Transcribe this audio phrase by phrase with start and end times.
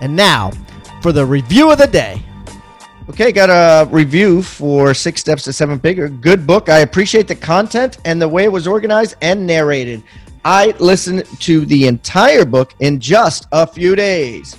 [0.00, 0.50] And now
[1.02, 2.22] for the review of the day.
[3.08, 6.08] Okay, got a review for Six Steps to Seven Figure.
[6.08, 6.68] Good book.
[6.68, 10.02] I appreciate the content and the way it was organized and narrated.
[10.44, 14.56] I listened to the entire book in just a few days.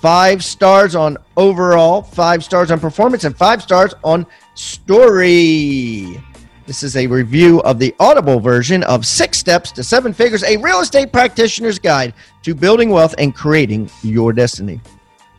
[0.00, 6.22] Five stars on overall, five stars on performance, and five stars on story.
[6.68, 10.58] This is a review of the Audible version of Six Steps to Seven Figures, a
[10.58, 14.78] real estate practitioner's guide to building wealth and creating your destiny.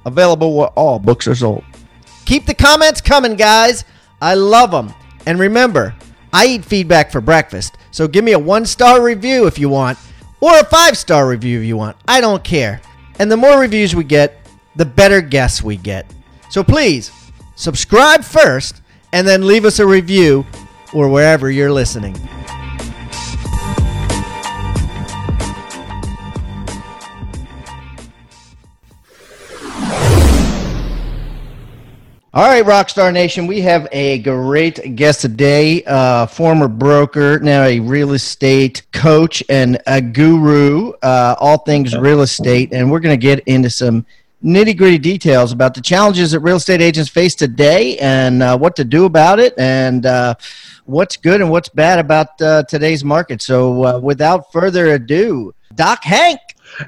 [0.07, 1.63] Available where all books are sold.
[2.25, 3.85] Keep the comments coming, guys.
[4.19, 4.91] I love them.
[5.27, 5.93] And remember,
[6.33, 9.99] I eat feedback for breakfast, so give me a one star review if you want,
[10.41, 11.95] or a five star review if you want.
[12.07, 12.81] I don't care.
[13.19, 16.11] And the more reviews we get, the better guests we get.
[16.49, 17.11] So please
[17.53, 18.81] subscribe first
[19.13, 20.43] and then leave us a review
[20.93, 22.15] or wherever you're listening.
[32.31, 37.79] All right, Rockstar Nation, we have a great guest today, uh, former broker, now a
[37.79, 42.71] real estate coach and a guru, uh, all things real estate.
[42.71, 44.05] And we're going to get into some
[44.43, 48.75] nitty gritty details about the challenges that real estate agents face today and uh, what
[48.75, 50.33] to do about it and uh,
[50.89, 53.41] what's good and what's bad about uh, today's market.
[53.41, 56.39] So, uh, without further ado, Doc Hank.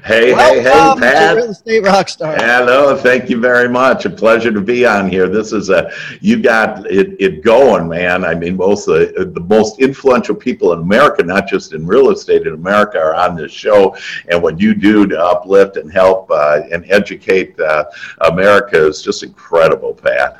[0.04, 1.36] Hey, hey, hey, Pat.
[1.36, 2.40] Real estate rockstar.
[2.40, 4.04] Hello, thank you very much.
[4.04, 5.28] A pleasure to be on here.
[5.28, 5.90] This is a
[6.20, 8.24] you got it, it going, man.
[8.24, 12.46] I mean, most the, the most influential people in America, not just in real estate
[12.46, 13.96] in America, are on this show.
[14.28, 17.84] And what you do to uplift and help uh, and educate uh,
[18.20, 20.38] America is just incredible, Pat.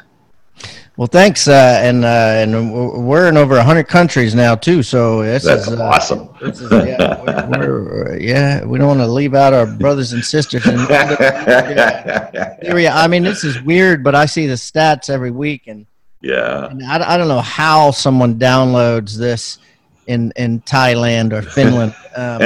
[1.03, 2.73] Well, thanks, uh, and uh, and
[3.05, 4.85] we're in over hundred countries now too.
[4.85, 6.29] So this that's is, uh, awesome.
[6.41, 10.25] This is, yeah, we're, we're, yeah, we don't want to leave out our brothers and
[10.25, 10.79] sisters in.
[12.89, 15.87] I mean, this is weird, but I see the stats every week, and
[16.21, 19.59] yeah, and I, I don't know how someone downloads this
[20.07, 21.95] in in Thailand or Finland.
[22.15, 22.43] Um,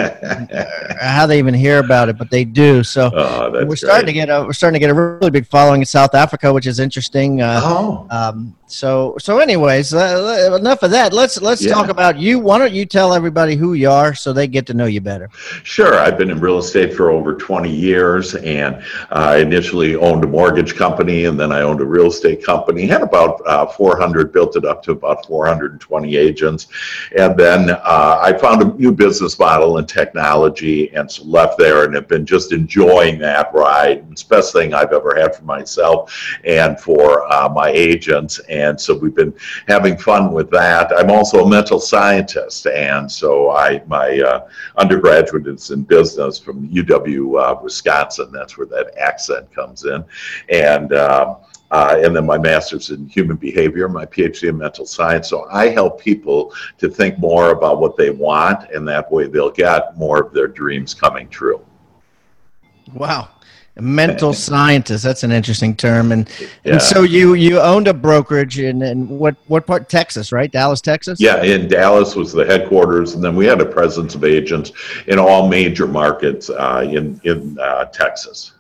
[1.01, 2.85] how they even hear about it, but they do.
[2.85, 4.07] So oh, we're starting great.
[4.07, 6.69] to get a we're starting to get a really big following in South Africa, which
[6.69, 7.43] is interesting.
[7.43, 8.07] Uh, oh.
[8.09, 11.13] Um, so so anyways uh, enough of that.
[11.13, 11.73] Let's let's yeah.
[11.73, 12.41] talk about you.
[12.41, 15.31] Why don't you tell everybody who you are so they get to know you better?
[15.63, 15.95] Sure.
[15.95, 20.75] I've been in real estate for over 20 years and i initially owned a mortgage
[20.75, 22.87] company and then i owned a real estate company.
[22.87, 26.67] Had about uh, 400 built it up to about 420 agents.
[27.17, 31.85] And then uh, i found a new business model in technology and so left there
[31.85, 34.05] and have been just enjoying that ride.
[34.11, 36.13] It's the best thing i've ever had for myself
[36.45, 38.41] and for uh, my agents.
[38.49, 39.35] and so we've been
[39.69, 40.93] having fun with that.
[40.97, 46.69] I'm also a mental scientist, and so I my uh, undergraduate is in business from
[46.69, 48.31] UW uh, Wisconsin.
[48.33, 50.05] That's where that accent comes in,
[50.51, 50.93] and.
[50.93, 51.37] Um,
[51.73, 55.29] uh, and then my master's in human behavior, my PhD in mental science.
[55.29, 59.51] So I help people to think more about what they want, and that way they'll
[59.51, 61.61] get more of their dreams coming true.
[62.95, 63.31] Wow
[63.81, 66.13] mental scientist that's an interesting term.
[66.13, 66.73] And yeah.
[66.73, 69.89] and so you you owned a brokerage in in what what part?
[69.89, 70.51] Texas right?
[70.51, 71.21] Dallas texas?
[71.21, 74.73] Yeah in dallas was the headquarters and then we had a presence of agents
[75.07, 78.53] in all major markets uh, in in uh, texas.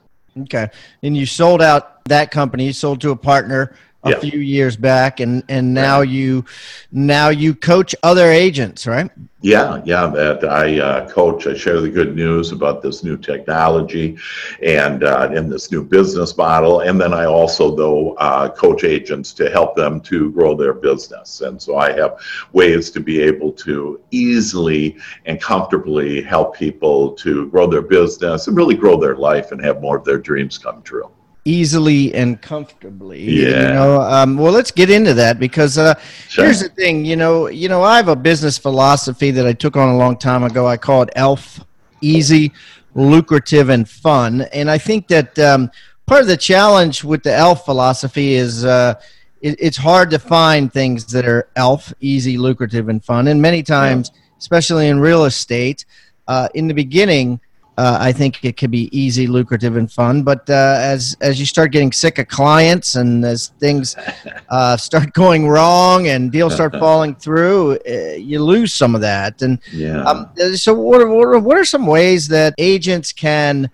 [0.43, 0.69] Okay.
[1.03, 3.75] And you sold out that company you sold to a partner
[4.07, 4.19] a yeah.
[4.21, 6.09] few years back and and now right.
[6.09, 6.45] you
[6.93, 9.11] now you coach other agents right
[9.43, 14.17] yeah yeah that i uh, coach i share the good news about this new technology
[14.63, 19.33] and uh, in this new business model and then i also though uh, coach agents
[19.33, 22.19] to help them to grow their business and so i have
[22.53, 28.57] ways to be able to easily and comfortably help people to grow their business and
[28.57, 31.11] really grow their life and have more of their dreams come true
[31.47, 33.23] easily and comfortably.
[33.23, 33.47] Yeah.
[33.47, 35.99] You know, um, well, let's get into that because uh,
[36.29, 36.45] sure.
[36.45, 37.05] here's the thing.
[37.05, 40.19] You know, you know, I have a business philosophy that I took on a long
[40.19, 40.67] time ago.
[40.67, 41.65] I call it ELF,
[42.01, 42.53] easy,
[42.95, 44.43] lucrative, and fun.
[44.53, 45.71] And I think that um,
[46.07, 48.65] part of the challenge with the ELF philosophy is.
[48.65, 48.95] Uh,
[49.43, 53.29] it, it's hard to find things that are ELF, easy, lucrative, and fun.
[53.29, 54.21] And many times, yeah.
[54.39, 55.85] especially in real estate,
[56.27, 57.39] uh, in the beginning,
[57.77, 60.23] uh, I think it could be easy, lucrative, and fun.
[60.23, 63.97] But uh, as as you start getting sick of clients and as things
[64.49, 69.43] uh, start going wrong and deals start falling through, uh, you lose some of that.
[69.43, 70.03] And Yeah.
[70.05, 73.71] um, so, what are, what are what are some ways that agents can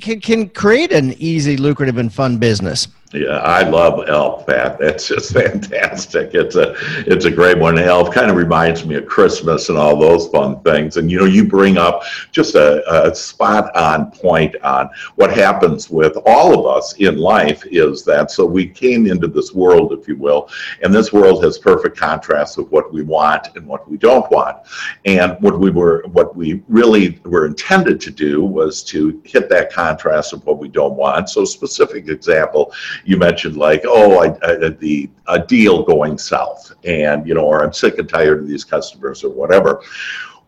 [0.00, 2.88] can, can create an easy, lucrative, and fun business?
[3.12, 4.78] Yeah, I love Elf, Pat.
[4.78, 6.30] That's just fantastic.
[6.32, 6.74] It's a
[7.06, 7.78] it's a great one.
[7.78, 10.96] Elf kind of reminds me of Christmas and all those fun things.
[10.96, 15.90] And you know, you bring up just a, a spot on point on what happens
[15.90, 20.08] with all of us in life is that so we came into this world, if
[20.08, 20.48] you will,
[20.82, 24.56] and this world has perfect contrast of what we want and what we don't want.
[25.04, 29.70] And what we were what we really were intended to do was to hit that
[29.70, 31.28] contrast of what we don't want.
[31.28, 32.72] So specific example
[33.04, 37.64] you mentioned like, oh, I, I, the a deal going south, and you know, or
[37.64, 39.82] I'm sick and tired of these customers or whatever.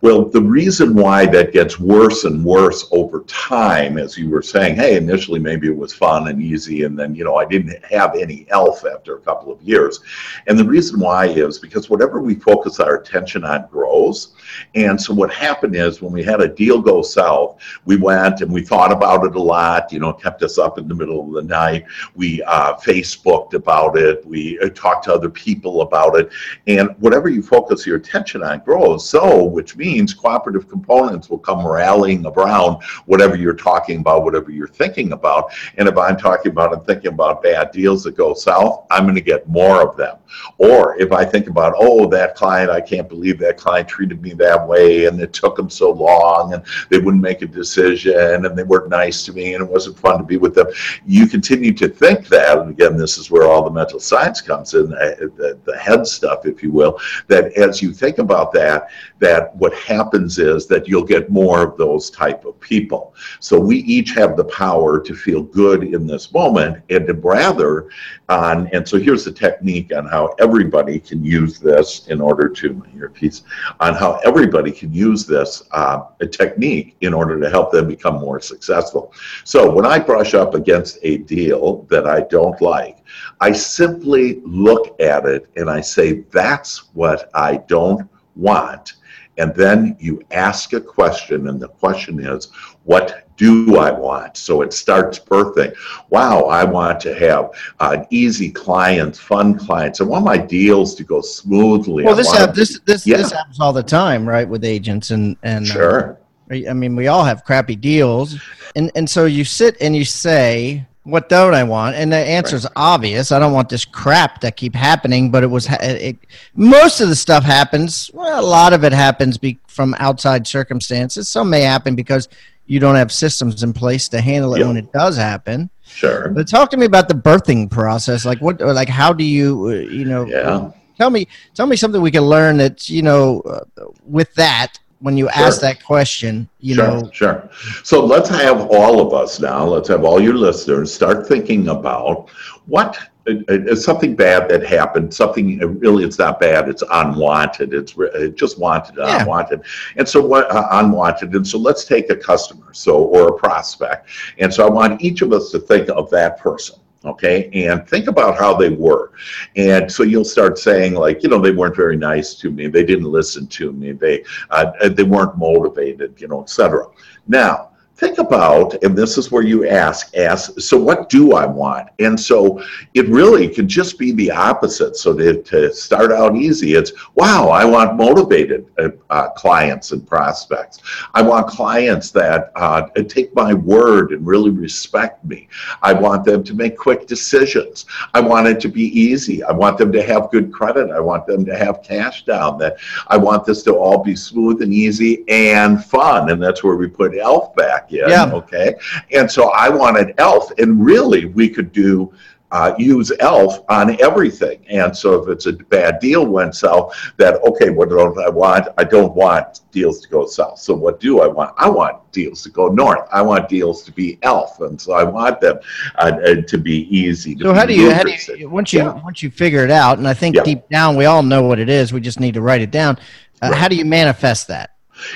[0.05, 4.77] Well, the reason why that gets worse and worse over time, as you were saying,
[4.77, 8.15] hey, initially maybe it was fun and easy, and then you know I didn't have
[8.15, 10.01] any elf after a couple of years,
[10.47, 14.35] and the reason why is because whatever we focus our attention on grows,
[14.75, 18.53] and so what happened is when we had a deal go south, we went and
[18.53, 21.33] we thought about it a lot, you know, kept us up in the middle of
[21.33, 21.87] the night.
[22.15, 26.31] We uh, Facebooked about it, we uh, talked to other people about it,
[26.67, 29.09] and whatever you focus your attention on grows.
[29.09, 34.67] So, which means cooperative components will come rallying around whatever you're talking about, whatever you're
[34.67, 35.53] thinking about.
[35.77, 39.15] And if I'm talking about and thinking about bad deals that go south, I'm going
[39.15, 40.17] to get more of them.
[40.59, 44.33] Or if I think about, oh, that client, I can't believe that client treated me
[44.35, 48.57] that way, and it took them so long, and they wouldn't make a decision, and
[48.57, 50.67] they weren't nice to me, and it wasn't fun to be with them.
[51.07, 54.75] You continue to think that, and again, this is where all the mental science comes
[54.75, 56.99] in, uh, the, the head stuff, if you will,
[57.29, 58.89] that as you think about that,
[59.21, 63.15] that what happens is that you'll get more of those type of people.
[63.41, 67.89] So we each have the power to feel good in this moment and to rather
[68.29, 72.85] on, and so here's the technique on how everybody can use this in order to,
[72.95, 73.43] your piece,
[73.81, 78.41] on how everybody can use this uh, technique in order to help them become more
[78.41, 79.13] successful.
[79.45, 82.99] So when I brush up against a deal that I don't like,
[83.41, 88.95] I simply look at it and I say, that's what I don't want.
[89.39, 92.49] And then you ask a question, and the question is,
[92.85, 94.37] what do I want?
[94.37, 95.75] So it starts birthing.
[96.11, 97.51] Wow, I want to have
[97.81, 100.01] uh, easy clients, fun clients.
[100.01, 102.05] I want my deals to go smoothly.
[102.05, 103.17] Well, this hap- this this Yeah.
[103.17, 106.19] this happens all the time, right, with agents and and uh, Sure.
[106.51, 108.39] I mean, we all have crappy deals,
[108.77, 112.67] and and so you sit and you say, "What don't I want?" And the answer's
[112.77, 113.31] obvious.
[113.33, 115.31] I don't want this crap that keep happening.
[115.31, 116.19] But it was it,
[116.55, 118.11] most of the stuff happens.
[118.13, 121.29] Well, a lot of it happens be, from outside circumstances.
[121.29, 122.29] Some may happen because
[122.67, 124.69] you don't have systems in place to handle it Yeah.
[124.69, 125.69] when it does happen.
[125.87, 126.31] Sure.
[126.31, 128.25] But talk to me about the birthing process.
[128.25, 128.61] Like what?
[128.61, 129.67] Like how do you?
[129.67, 130.25] Uh, you know.
[130.27, 130.71] Yeah.
[130.97, 131.27] Tell me.
[131.55, 135.61] Tell me something we can learn that you know uh, with that when you ask
[135.61, 135.69] Sure.
[135.69, 136.49] that question.
[136.61, 137.11] You sure, know.
[137.13, 137.51] sure.
[137.83, 142.31] So let's have all of us now, let's have all your listeners start thinking about
[142.67, 142.99] what
[143.29, 147.95] uh, uh, something bad that happened, something uh, really it's not bad, it's unwanted, it's
[148.35, 149.23] just wanted, Yeah.
[149.23, 149.61] unwanted.
[149.97, 154.09] And so what uh, unwanted, and so let's take a customer, so or a prospect.
[154.39, 156.77] And so I want each of us to think of that person.
[157.05, 159.13] Okay, and think about how they were.
[159.57, 162.67] And so you'll start saying, like, you know, they weren't very nice to me.
[162.67, 163.93] They didn't listen to me.
[163.93, 166.87] They uh, they weren't motivated, you know, etc.
[167.29, 171.91] Now, think about, and this is where you ask, ask, so what do I want?
[172.01, 172.63] And so
[172.95, 174.97] it really could just be the opposite.
[174.97, 180.07] So to, to start out easy, it's, wow, I want motivated uh, uh, clients and
[180.07, 180.81] prospects.
[181.15, 185.49] I want clients that uh, take my word and really respect me.
[185.83, 187.87] I want them to make quick decisions.
[188.13, 189.45] I want it to be easy.
[189.45, 190.91] I want them to have good credit.
[190.91, 192.59] I want them to have cash down.
[192.59, 196.31] That I want this to all be smooth and easy and fun.
[196.31, 198.09] And that's where we put Elf back in.
[198.09, 198.31] Yeah.
[198.33, 198.75] Okay.
[199.13, 202.13] And so I wanted Elf, and really we could do.
[202.53, 207.43] Uh, use Elf on everything, and so if it's a bad deal went south, that
[207.43, 208.69] okay, what don't I want?
[208.79, 210.61] I don't want deals to go south.
[210.61, 211.53] So what do I want?
[211.59, 213.09] I want deals to go north.
[213.11, 215.59] I want deals to be Elf, and so I want them
[215.99, 217.35] uh, uh, to be easy.
[217.37, 219.03] To So be how do you how do you once you Yeah.
[219.03, 219.99] once you figure it out?
[219.99, 220.45] And I think Yeah.
[220.45, 221.93] deep down we all know what it is.
[221.93, 222.99] We just need to write it down.
[223.43, 223.55] Uh, Right.
[223.59, 224.71] How do you manifest that?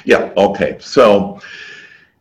[0.05, 0.77] Yeah, okay.
[0.81, 1.39] So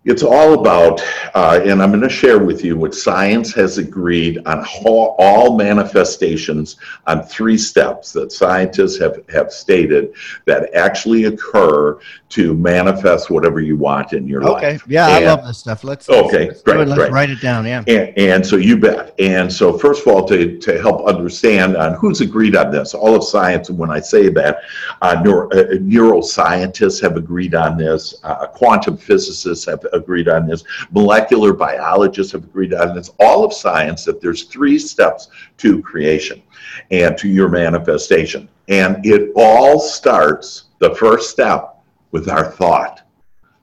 [0.07, 1.01] It's all about,
[1.35, 5.57] uh, and I'm going to share with you what science has agreed on all, all
[5.57, 10.13] manifestations on three steps that scientists have, have stated
[10.45, 11.99] that actually occur
[12.29, 14.51] to manifest whatever you want in your Okay.
[14.71, 14.83] life.
[14.83, 14.93] Okay.
[14.93, 15.83] Yeah, I love this stuff.
[15.83, 16.87] Let's Okay, let's great, it.
[16.87, 17.11] Let's great.
[17.11, 17.65] write it down.
[17.65, 17.83] Yeah.
[17.87, 19.13] And, and so you bet.
[19.19, 23.13] And so first of all, to, to help understand on who's agreed on this, all
[23.15, 24.59] of science, when I say that,
[25.01, 30.63] uh, neuro, uh, neuroscientists have agreed on this, uh, quantum physicists have agreed on this,
[30.91, 35.27] molecular biologists have agreed on this, all of science that there's three steps
[35.57, 36.41] to creation
[36.91, 38.47] and to your manifestation.
[38.69, 43.01] And it all starts, the first step, with our thought.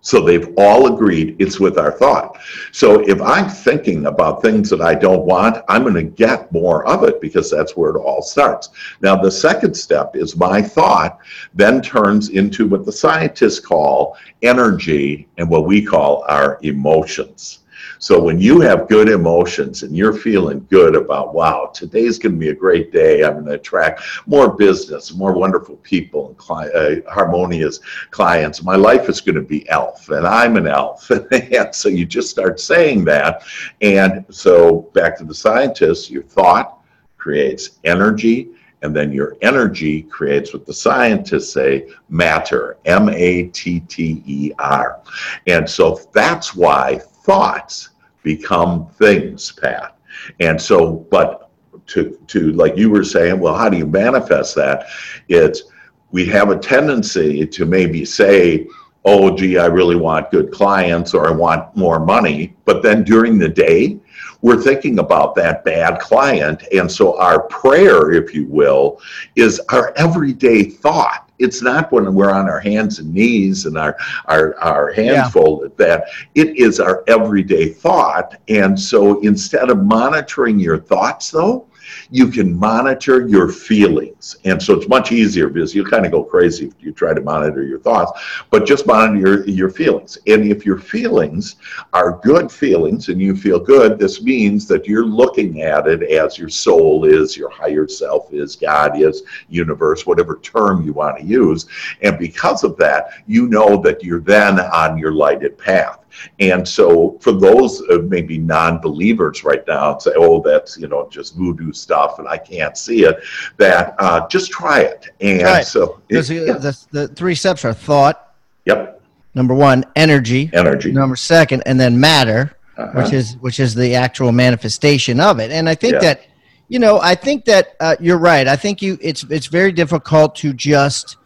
[0.05, 2.39] So they've all agreed it's with our thought.
[2.73, 6.87] So if I'm thinking about things that I don't want, I'm going to get more
[6.87, 8.69] of it because that's where it all starts.
[9.01, 11.19] Now, the second step is my thought
[11.55, 17.61] then turns into what the scientists call energy and what we call our emotions.
[18.05, 22.39] So when you have good emotions and you're feeling good about, wow, today's going to
[22.39, 23.25] be a great day.
[23.25, 27.81] I'm going to attract more business, more wonderful people, and cli- uh, harmonious
[28.11, 28.63] clients.
[28.63, 31.11] My life is going to be elf, and I'm an elf.
[31.33, 33.43] and so you just start saying that.
[33.81, 36.81] And so back to the scientists, your thought
[37.17, 38.51] creates energy.
[38.83, 44.53] And then your energy creates what the scientists say matter, M A T T E
[44.59, 45.01] R.
[45.47, 47.89] And so that's why thoughts
[48.25, 49.97] become things, Pat.
[50.41, 51.51] And so, but
[51.87, 54.87] to, to like you were saying, well, how do you manifest that?
[55.29, 55.63] It's
[56.11, 58.67] we have a tendency to maybe say,
[59.05, 62.57] oh, gee, I really want good clients or I want more money.
[62.65, 63.99] But then during the day,
[64.41, 66.63] we're thinking about that bad client.
[66.73, 69.01] And so our prayer, if you will,
[69.37, 71.24] is our everyday thought.
[71.39, 75.29] It's not when we're on our hands and knees and our, our, our hands Yeah.
[75.31, 78.37] folded, that it is our everyday thought.
[78.49, 81.67] And so instead of monitoring your thoughts, though,
[82.11, 84.37] you can monitor your feelings.
[84.45, 87.21] And so it's much easier because you kind of go crazy if you try to
[87.21, 90.19] monitor your thoughts, but just monitor your, your feelings.
[90.27, 91.57] And if your feelings
[91.93, 96.39] are good feelings and you feel good, this means that you're looking at it as
[96.39, 101.25] your soul is, your higher self is, God is, universe, whatever term you want to
[101.25, 101.67] use.
[102.03, 106.04] And because of that, you know that you're then on your lighted path.
[106.41, 111.37] And so, for those uh, maybe non-believers right now, say, "Oh, that's you know just
[111.37, 113.17] voodoo stuff, and I can't see it,"
[113.57, 115.09] that uh, just try it.
[115.21, 115.65] And Right.
[115.67, 119.01] so, it- the, yeah, the, the three steps are thought, yep,
[119.35, 123.03] number one, energy, energy, number second, and then matter, Uh-huh.
[123.03, 125.51] which is which is the actual manifestation of it.
[125.51, 126.01] And I think Yeah.
[126.01, 126.21] that
[126.69, 128.49] you know, I think that uh, you're right.
[128.49, 131.17] I think you it's it's very difficult to just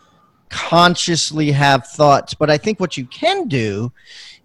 [0.50, 3.92] consciously have thoughts, but I think what you can do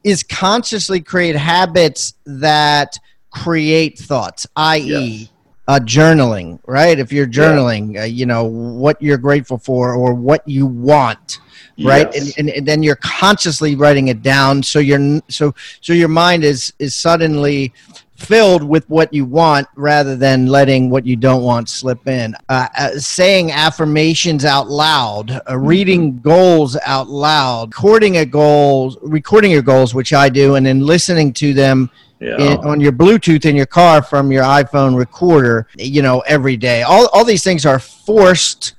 [0.04, 2.98] is consciously create habits that
[3.32, 5.30] create thoughts, i.e., Yes.
[5.68, 7.00] uh, journaling, right?
[7.00, 11.40] If you're journaling, uh, you know, what you're grateful for or what you want,
[11.84, 12.10] right?
[12.14, 12.38] Yes.
[12.38, 14.62] And, and, and then you're consciously writing it down.
[14.62, 17.74] So you're, so, so your mind is, is suddenly
[18.16, 22.36] filled with what you want rather than letting what you don't want slip in.
[22.50, 29.52] Uh, uh, saying affirmations out loud, uh, reading goals out loud, recording a goals, recording
[29.52, 31.90] your goals, which I do, and then listening to them
[32.20, 32.38] yeah.
[32.38, 36.84] in, on your Bluetooth in your car from your iPhone recorder, you know, every day.
[36.84, 38.76] All, all these things are forced,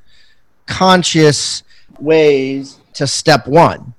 [0.66, 1.62] conscious
[2.00, 3.94] ways to step one.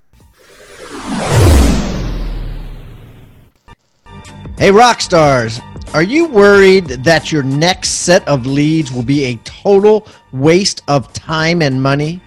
[4.58, 5.60] Hey, rock stars,
[5.94, 11.12] are you worried that your next set of leads will be a total waste of
[11.12, 12.22] time and money?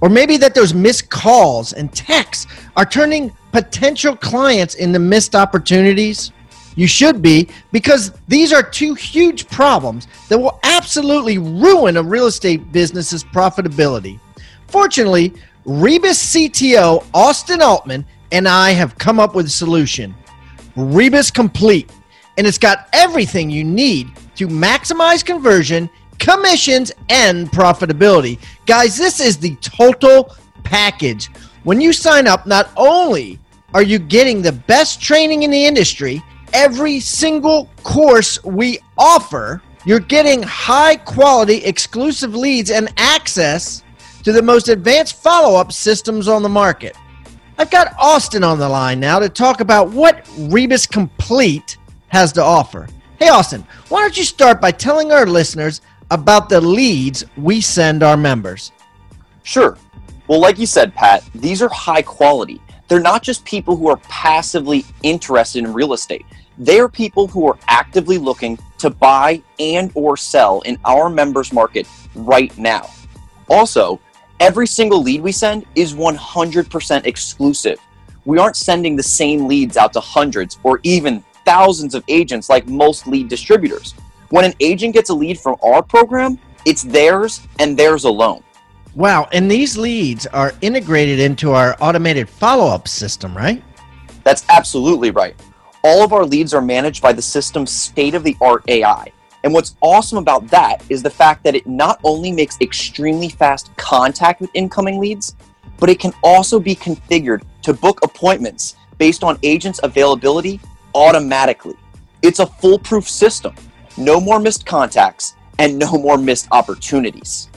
[0.00, 6.30] Or maybe that those missed calls and texts are turning potential clients into missed opportunities?
[6.76, 12.26] You should be, because these are two huge problems that will absolutely ruin a real
[12.26, 14.20] estate business's profitability.
[14.68, 20.14] Fortunately, Rebus CTO Austin Altman and I have come up with a solution.
[20.76, 21.90] Rebus Complete,
[22.38, 28.38] and it's got everything you need to maximize conversion, commissions, and profitability.
[28.66, 30.34] Guys, this is the total
[30.64, 31.28] package.
[31.64, 33.38] When you sign up, not only
[33.74, 36.22] are you getting the best training in the industry,
[36.52, 43.82] every single course we offer, you're getting high quality exclusive leads and access
[44.24, 46.96] to the most advanced follow up systems on the market.
[47.60, 51.76] I've got Austin on the line now to talk about what Rebus Complete
[52.08, 52.88] has to offer.
[53.18, 58.02] Hey, Austin, why don't you start by telling our listeners about the leads we send
[58.02, 58.72] our members?
[59.42, 59.76] Sure.
[60.26, 62.62] Well, like you said, Pat, these are high quality.
[62.88, 66.24] They're not just people who are passively interested in real estate.
[66.56, 71.52] They are people who are actively looking to buy and or sell in our members
[71.52, 72.88] market right now.
[73.50, 74.00] Also,
[74.40, 77.78] every single lead we send is 100% exclusive.
[78.24, 82.66] We aren't sending the same leads out to hundreds or even thousands of agents like
[82.66, 83.94] most lead distributors.
[84.30, 88.42] When an agent gets a lead from our program, it's theirs and theirs alone.
[88.94, 93.62] Wow, and these leads are integrated into our automated follow-up system, right?
[94.24, 95.36] That's absolutely right
[95.82, 99.12] all of our leads are managed by the system's state of the art AI.
[99.42, 103.74] And what's awesome about that is the fact that it not only makes extremely fast
[103.76, 105.34] contact with incoming leads,
[105.78, 110.60] but it can also be configured to book appointments based on agents' availability
[110.94, 111.76] automatically.
[112.22, 113.54] It's a foolproof system.
[113.96, 117.48] No more missed contacts and no more missed opportunities.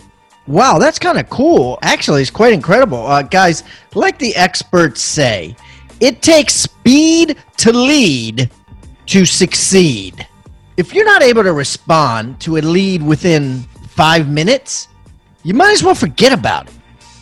[0.47, 1.79] Wow, that's kind of cool.
[1.81, 3.05] Actually, it's quite incredible.
[3.05, 3.63] Uh, guys,
[3.93, 5.55] like the experts say,
[5.99, 8.49] it takes speed to lead
[9.05, 10.27] to succeed.
[10.75, 14.87] If you're not able to respond to a lead within five minutes,
[15.43, 16.73] you might as well forget about it.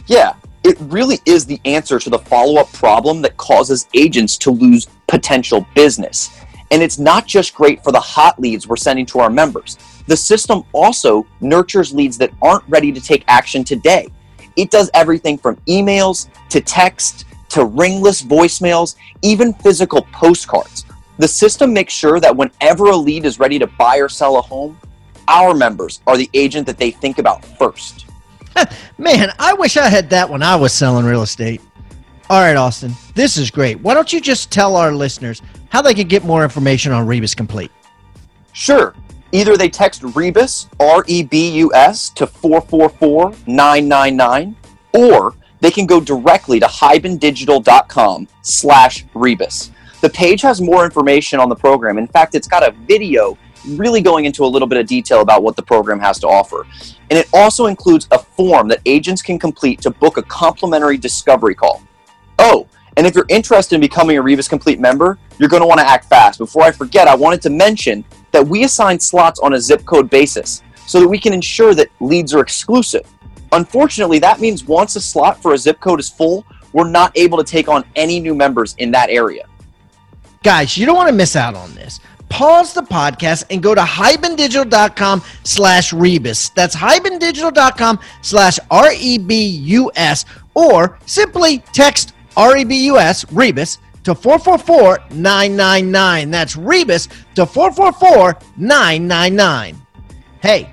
[0.08, 4.52] Yeah, it really is the answer to the follow up problem that causes agents to
[4.52, 6.30] lose potential business.
[6.72, 9.78] And it's not just great for the hot leads we're sending to our members.
[10.08, 14.08] The system also nurtures leads that aren't ready to take action today.
[14.56, 20.86] It does everything from emails to text to ringless voicemails, even physical postcards.
[21.22, 24.42] The system makes sure that whenever a lead is ready to buy or sell a
[24.42, 24.76] home,
[25.28, 28.08] our members are the agent that they think about first.
[28.98, 31.62] Man, I wish I had that when I was selling real estate.
[32.28, 33.80] All right, Austin, this is great.
[33.82, 37.36] Why don't you just tell our listeners how they can get more information on Rebus
[37.36, 37.70] Complete?
[38.54, 38.96] Sure.
[39.32, 44.56] Either they text Rebus, R E B U S, to 444 999,
[44.96, 49.70] or they can go directly to hibandigital.com slash rebus.
[50.02, 52.00] The page has more information on the program.
[52.00, 55.44] In fact, it's got a video really going into a little bit of detail about
[55.44, 56.66] what the program has to offer.
[57.12, 61.54] And it also includes a form that agents can complete to book a complimentary discovery
[61.54, 61.84] call.
[62.40, 62.68] Oh,
[62.98, 65.88] and if you're interested in becoming a Rebus Complete member, you're going to want to
[65.88, 66.40] act fast.
[66.40, 70.10] Before I forget, I wanted to mention that we assign slots on a zip code
[70.10, 73.08] basis so that we can ensure that leads are exclusive.
[73.52, 77.38] Unfortunately, that means once a slot for a zip code is full, we're not able
[77.38, 79.46] to take on any new members in that area.
[80.44, 82.00] Guys, you don't want to miss out on this.
[82.30, 86.50] Pause the podcast and go to hibandigital.com slash rebus.
[86.50, 96.32] That's hibandigital.com slash R-E-B-U-S or simply text R-E-B-U-S, rebus, to 444-999.
[96.32, 99.76] That's rebus to 444-999.
[100.42, 100.72] Hey,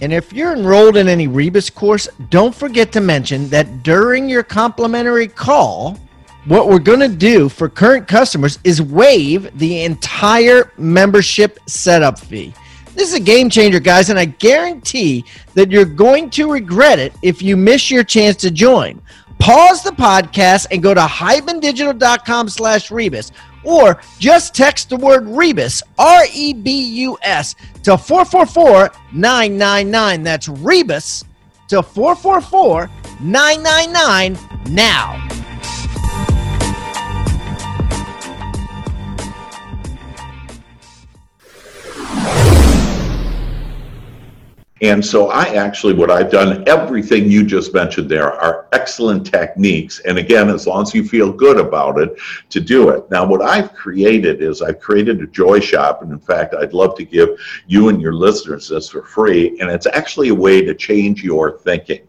[0.00, 4.42] and if you're enrolled in any Rebus course, don't forget to mention that during your
[4.42, 5.98] complimentary call,
[6.44, 12.52] what we're going to do for current customers is waive the entire membership setup fee.
[12.94, 15.24] This is a game changer, guys, and I guarantee
[15.54, 19.00] that you're going to regret it if you miss your chance to join.
[19.38, 23.32] Pause the podcast and go to hibandigital.com slash Rebus
[23.64, 30.22] or just text the word Rebus, R E B U S, to 444 999.
[30.22, 31.24] That's Rebus
[31.68, 34.38] to 444 999
[34.74, 35.41] now.
[44.82, 50.00] And so I actually, what I've done, everything you just mentioned there are excellent techniques.
[50.00, 52.18] And again, as long as you feel good about it,
[52.50, 53.08] to do it.
[53.08, 56.02] Now, what I've created is I've created a joy shop.
[56.02, 57.28] And in fact, I'd love to give
[57.68, 59.56] you and your listeners this for free.
[59.60, 62.02] And it's actually a way to change your thinking.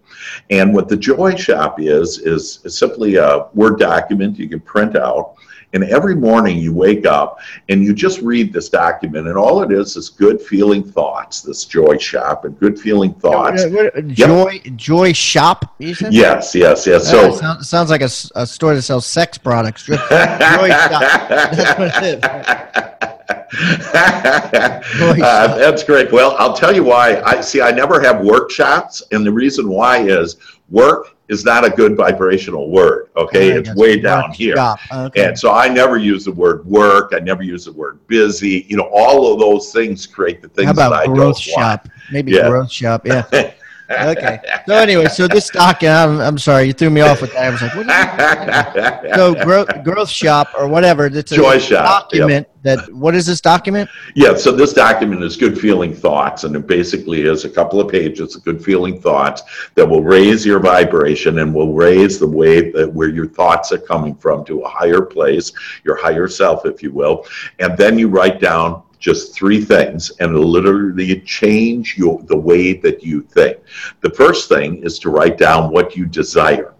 [0.49, 5.35] And what the joy shop is, is simply a Word document you can print out
[5.73, 9.71] and every morning you wake up and you just read this document, and all it
[9.71, 11.41] is is good feeling thoughts.
[11.41, 13.65] This joy shop and good feeling thoughts.
[13.65, 14.75] Joy, yep.
[14.75, 15.75] joy shop.
[15.79, 17.09] Yes, yes, yes.
[17.09, 19.85] So uh, sounds, sounds like a, a, store that sells sex products.
[19.85, 20.09] Joy shop.
[21.29, 22.23] That's what it is.
[23.53, 26.11] uh, that's great.
[26.11, 27.21] Well, I'll tell you why.
[27.21, 27.61] I see.
[27.61, 30.37] I never have workshops, and the reason why is
[30.69, 33.09] work is not a good vibrational word.
[33.15, 34.55] Okay, it's way down here.
[34.91, 35.25] Okay.
[35.25, 37.13] And so I never use the word work.
[37.15, 38.65] I never use the word busy.
[38.67, 41.85] You know, all of those things create the things How about that I growth shop?
[41.85, 41.95] Want.
[42.11, 42.49] Maybe yeah.
[42.49, 43.05] growth shop.
[43.05, 43.23] Yeah.
[43.93, 44.39] okay.
[44.67, 47.43] So anyway, so this document, I'm, I'm sorry, you threw me off with that.
[47.43, 49.15] I was like, what?
[49.15, 51.09] So growth, growth shop or whatever.
[51.09, 53.89] That's a Joy shop, document that, what is this document?
[54.15, 57.91] Yeah, so this document is good feeling thoughts, and it basically is a couple of
[57.91, 59.43] pages of good feeling thoughts
[59.75, 63.77] that will raise your vibration and will raise the way that where your thoughts are
[63.77, 65.51] coming from to a higher place,
[65.83, 67.25] your higher self, if you will.
[67.59, 73.03] And then you write down just three things and literally change your the way that
[73.03, 73.57] you think.
[73.99, 76.73] The first thing is to write down what you desire.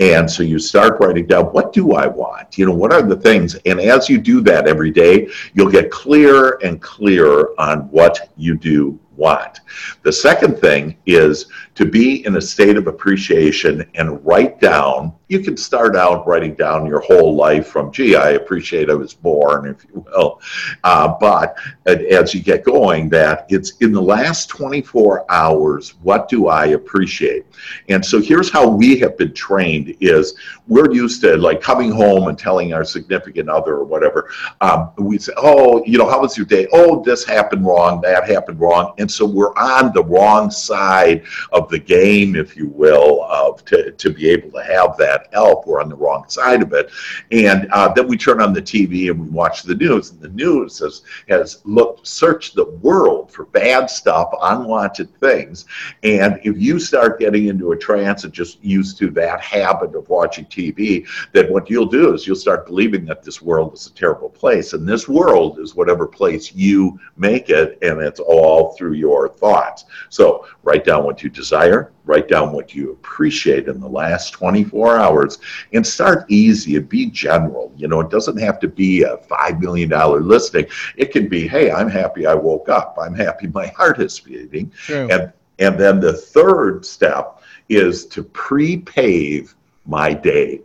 [0.00, 2.58] And so you start writing down what do I want?
[2.58, 3.54] You know, what are the things?
[3.64, 8.56] And as you do that every day, you'll get clearer and clearer on what you
[8.56, 9.60] do want.
[10.02, 15.12] The second thing is to be in a state of appreciation and write down.
[15.28, 19.12] You can start out writing down your whole life from, gee, I appreciate I was
[19.12, 20.40] born, if you will.
[20.84, 26.48] Uh, but as you get going, that it's in the last 24 hours, what do
[26.48, 27.44] I appreciate?
[27.88, 30.34] And so here's how we have been trained is
[30.66, 35.18] we're used to like coming home and telling our significant other or whatever, um, we
[35.18, 36.66] say, oh, you know, how was your day?
[36.72, 38.94] Oh, this happened wrong, that happened wrong.
[39.08, 43.90] And so we're on the wrong side of the game, if you will, of to,
[43.90, 45.66] to be able to have that help.
[45.66, 46.90] We're on the wrong side of it.
[47.32, 50.28] And uh, then we turn on the TV and we watch the news, and the
[50.28, 55.64] news has, has looked, searched the world for bad stuff, unwanted things.
[56.02, 60.06] And if you start getting into a trance and just used to that habit of
[60.10, 63.94] watching TV, then what you'll do is you'll start believing that this world is a
[63.94, 64.74] terrible place.
[64.74, 69.84] And this world is whatever place you make it, and it's all through your thoughts.
[70.08, 74.98] So write down what you desire, write down what you appreciate in the last 24
[74.98, 75.38] hours,
[75.72, 77.72] and start easy and be general.
[77.76, 79.90] You know, it doesn't have to be a $5 million
[80.26, 80.66] listing.
[80.96, 82.96] It can be, hey, I'm happy I woke up.
[83.00, 84.70] I'm happy my heart is beating.
[84.70, 85.08] True.
[85.10, 89.54] And, and then the third step is to pre-pave
[89.86, 90.62] my day.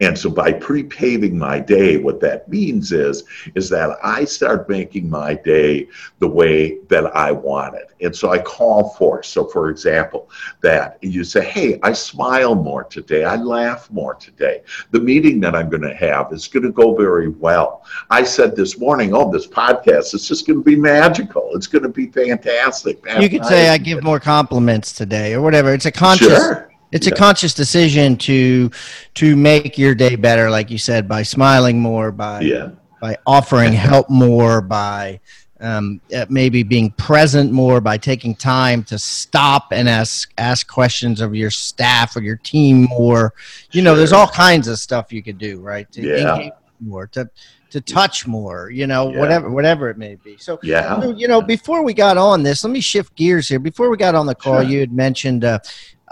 [0.00, 5.08] And so by pre-paving my day, what that means is, is that I start making
[5.08, 7.90] my day the way that I want it.
[8.00, 10.28] And so I call for, so for example,
[10.60, 13.24] that you say, hey, I smile more today.
[13.24, 14.62] I laugh more today.
[14.90, 17.84] The meeting that I'm going to have is going to go very well.
[18.10, 21.50] I said this morning, oh, this podcast is just going to be magical.
[21.54, 23.02] It's going to be fantastic.
[23.20, 25.72] You could say I give more compliments today or whatever.
[25.72, 26.70] It's a conscious Sure.
[26.94, 28.70] It's a conscious decision to
[29.14, 32.70] to make your day better like you said by smiling more by Yeah.
[33.00, 35.20] by offering help more by
[35.60, 41.20] um, uh, maybe being present more by taking time to stop and ask ask questions
[41.20, 43.34] of your staff or your team more
[43.72, 46.34] you know there's all kinds of stuff you could do right to Yeah.
[46.36, 47.30] engage more to
[47.70, 49.18] to touch more you know Yeah.
[49.20, 51.02] whatever whatever it may be so Yeah.
[51.16, 53.58] you know, before we got on this, let me shift gears here.
[53.58, 54.70] Before we got on the call, Sure.
[54.70, 55.58] you had mentioned, uh,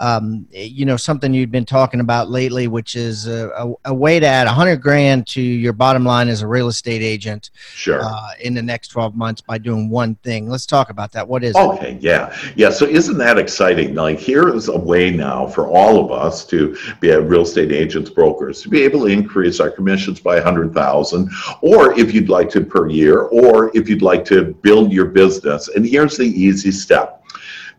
[0.03, 4.19] um, you know, something you've been talking about lately, which is a, a, a way
[4.19, 8.01] to add a hundred grand to your bottom line as a real estate agent Sure.
[8.03, 10.49] uh, in the next 12 months by doing one thing.
[10.49, 11.25] Let's talk about that.
[11.25, 11.59] What is it?
[11.59, 12.35] Okay, yeah.
[12.57, 13.95] Yeah, so isn't that exciting?
[13.95, 17.71] Like, here is a way now for all of us to be a real estate
[17.71, 22.27] agents, brokers, to be able to increase our commissions by a 100,000, or if you'd
[22.27, 25.69] like to per year, or if you'd like to build your business.
[25.69, 27.22] And here's the easy step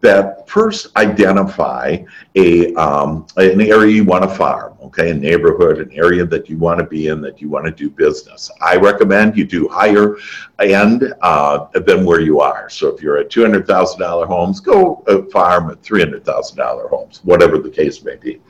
[0.05, 1.97] that first identify
[2.35, 6.59] a um, an area you want to farm, okay, a neighborhood, an area that you
[6.59, 8.51] want to be in, that you want to do business.
[8.61, 10.17] I recommend you do higher
[10.61, 12.69] end uh, than where you are.
[12.69, 16.25] So if you're at two hundred thousand dollar homes, go uh, farm at three hundred
[16.25, 18.41] thousand dollar homes, whatever the case may be.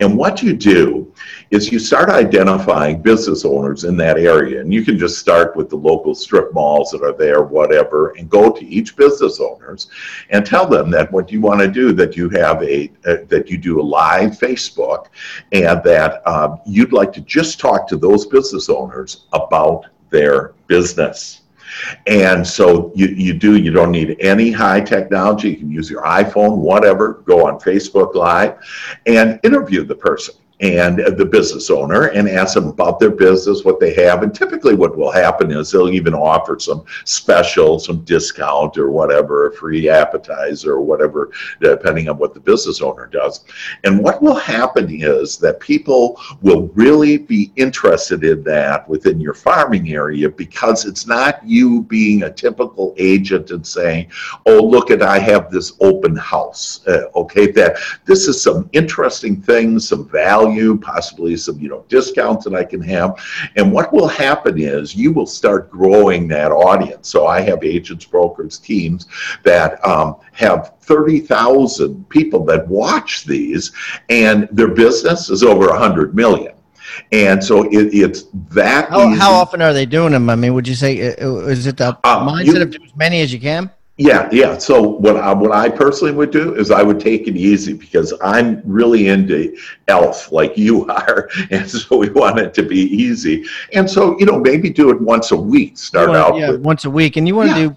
[0.00, 1.12] And what you do
[1.50, 4.60] is you start identifying business owners in that area.
[4.60, 8.28] And you can just start with the local strip malls that are there, whatever, and
[8.28, 9.88] go to each business owners
[10.30, 13.48] and tell them that what you want to do, that you have a, uh, that
[13.50, 15.06] you do a live Facebook
[15.52, 21.43] and that um, you'd like to just talk to those business owners about their business.
[22.06, 25.50] And so you, you do, you don't need any high technology.
[25.50, 28.56] You can use your iPhone, whatever, go on Facebook Live
[29.06, 33.80] and interview the person and the business owner and ask them about their business, what
[33.80, 34.22] they have.
[34.22, 39.48] And typically, what will happen is they'll even offer some special, some discount or whatever,
[39.48, 43.44] a free appetizer or whatever, depending on what the business owner does.
[43.82, 49.34] And what will happen is that people will really be interested in that within your
[49.34, 54.10] farming area because it's not you being a typical agent and saying,
[54.46, 56.86] oh, look at, I have this open house.
[56.86, 61.84] Uh, okay, that this is some interesting things, some value value, possibly some, you know,
[61.88, 63.18] discounts that I can have.
[63.56, 67.08] And what will happen is you will start growing that audience.
[67.08, 69.06] So I have agents, brokers, teams
[69.42, 73.72] that um, have 30,000 people that watch these,
[74.08, 76.52] and their business is over 100 million.
[77.12, 78.88] And so it, it's that.
[78.90, 80.28] How, how often are they doing them?
[80.30, 82.78] I mean, would you say uh, uh, is it the Um, mindset you- of do
[82.84, 83.70] as many as you can?
[83.96, 84.58] Yeah, yeah.
[84.58, 88.12] So what I, what I personally would do is I would take it easy because
[88.22, 93.44] I'm really into elf like you are, and so we want it to be easy.
[93.72, 95.78] And so you know maybe do it once a week.
[95.78, 97.68] Start wanna- out yeah, with once a week, and you want to Yeah.
[97.68, 97.76] do.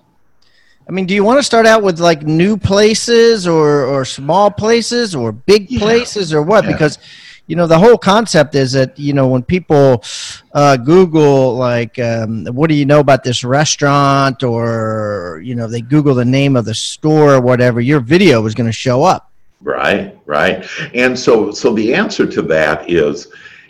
[0.89, 4.49] I mean, do you want to start out with like new places or or small
[4.49, 5.79] places or big Yeah.
[5.79, 6.63] places or what?
[6.63, 6.71] Yeah.
[6.71, 6.97] Because
[7.47, 10.03] you know the whole concept is that you know when people
[10.53, 15.81] uh, Google like um, what do you know about this restaurant or you know they
[15.81, 19.31] Google the name of the store or whatever, your video is going to show up.
[19.61, 20.67] Right, right.
[20.93, 23.27] And so, so the answer to that is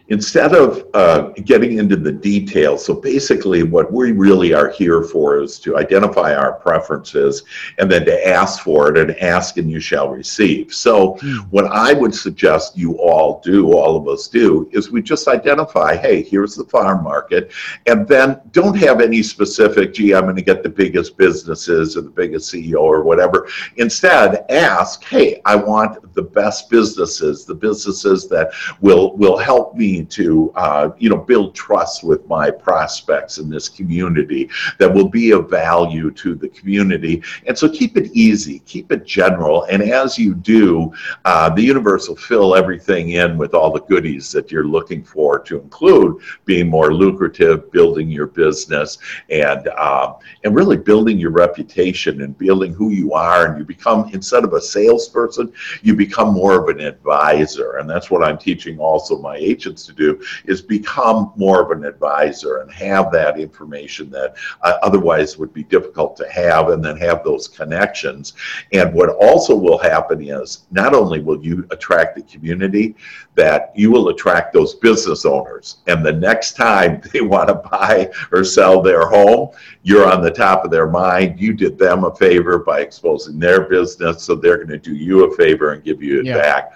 [0.09, 5.41] instead of uh, getting into the details, so basically what we really are here for
[5.41, 7.43] is to identify our preferences
[7.77, 10.73] and then to ask for it and ask and you shall receive.
[10.73, 11.37] So Hmm.
[11.49, 15.95] what I would suggest you all do, all of us do, is we just identify,
[15.95, 17.51] hey, here's the farm market,
[17.85, 22.01] and then don't have any specific, gee, I'm going to get the biggest businesses or
[22.01, 23.47] the biggest CEO or whatever.
[23.77, 29.96] Instead, ask, hey, I want the best businesses, the businesses that will will help me
[30.05, 35.31] to uh, you know build trust with my prospects in this community, that will be
[35.31, 37.23] of value to the community.
[37.45, 40.91] And so keep it easy, keep it general, and as you do,
[41.25, 45.39] uh, the universe will fill everything in with all the goodies that you're looking for
[45.39, 48.97] to include being more lucrative, building your business,
[49.29, 53.47] and um, and really building your reputation and building who you are.
[53.47, 58.09] And you become instead of a salesperson, you become more of an advisor, and that's
[58.09, 62.71] what I'm teaching also my agents to do is become more of an advisor and
[62.71, 67.47] have that information that uh, otherwise would be difficult to have, and then have those
[67.47, 68.33] connections.
[68.73, 72.95] And what also will happen is not only will you attract the community,
[73.35, 75.77] that you will attract those business owners.
[75.87, 79.49] And the next time they want to buy or sell their home,
[79.83, 81.39] you're on the top of their mind.
[81.39, 85.31] You did them a favor by exposing their business, so they're going to do you
[85.31, 86.37] a favor and give you it Yeah.
[86.37, 86.73] back.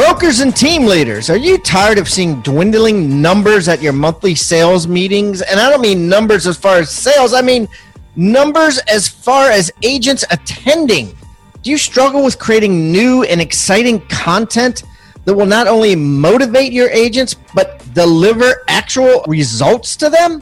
[0.00, 4.88] Brokers and team leaders, are you tired of seeing dwindling numbers at your monthly sales
[4.88, 5.42] meetings?
[5.42, 7.68] And I don't mean numbers as far as sales, I mean
[8.16, 11.14] numbers as far as agents attending.
[11.62, 14.84] Do you struggle with creating new and exciting content
[15.26, 20.38] that will not only motivate your agents, but deliver actual results to them?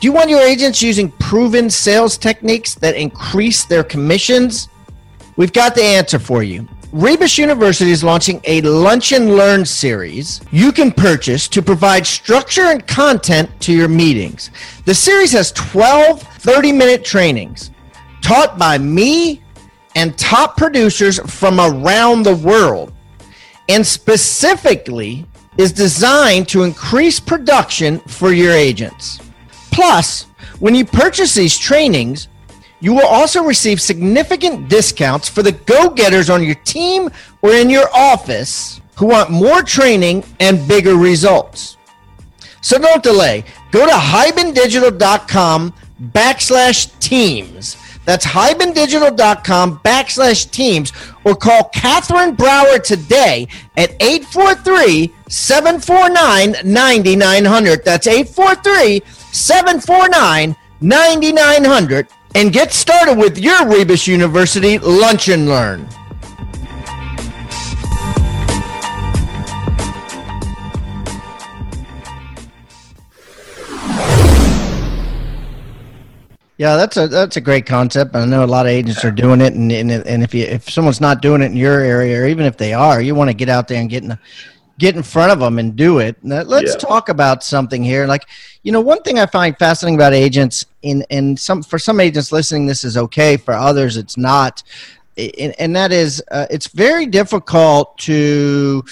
[0.00, 4.68] Do you want your agents using proven sales techniques that increase their commissions?
[5.36, 6.66] We've got the answer for you.
[6.92, 12.64] Rebus University is launching a Lunch and Learn series you can purchase to provide structure
[12.64, 14.50] and content to your meetings.
[14.86, 17.70] The series has 12 30 minute trainings
[18.22, 19.40] taught by me
[19.94, 22.92] and top producers from around the world,
[23.68, 25.24] and specifically
[25.58, 29.20] is designed to increase production for your agents.
[29.70, 30.24] Plus,
[30.58, 32.26] when you purchase these trainings,
[32.80, 37.10] you will also receive significant discounts for the go getters on your team
[37.42, 41.76] or in your office who want more training and bigger results.
[42.62, 43.44] So don't delay.
[43.70, 45.74] Go to hibandigital.com
[46.12, 47.76] backslash teams.
[48.06, 50.92] That's hibandigital.com backslash teams
[51.24, 57.84] or call Catherine Brower today at 843 749 9900.
[57.84, 65.88] That's 843 749 9900 and get started with your Rebus University Lunch and Learn.
[76.56, 78.14] Yeah, that's a that's a great concept.
[78.14, 80.68] I know a lot of agents are doing it, and and, and if you if
[80.68, 83.34] someone's not doing it in your area, or even if they are, you want to
[83.34, 84.18] get out there and get in
[84.80, 86.16] get in front of them and do it.
[86.22, 86.88] Now, let's Yeah.
[86.88, 88.06] talk about something here.
[88.06, 88.24] Like,
[88.64, 92.32] you know, one thing I find fascinating about agents, in and some for some agents
[92.32, 93.36] listening, this is okay.
[93.36, 94.62] For others, it's not,
[95.16, 98.82] and, and that is, uh, it's very difficult to